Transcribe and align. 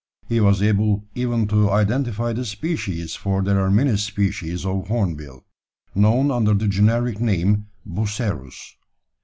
He 0.27 0.39
was 0.39 0.63
able 0.63 1.05
even 1.13 1.47
to 1.49 1.69
identify 1.69 2.33
the 2.33 2.43
species, 2.43 3.13
for 3.13 3.43
there 3.43 3.59
are 3.59 3.69
many 3.69 3.97
species 3.97 4.65
of 4.65 4.87
hornbill, 4.87 5.45
known 5.93 6.31
under 6.31 6.55
the 6.55 6.67
generic 6.67 7.19
name, 7.21 7.67
Bucerus. 7.85 8.77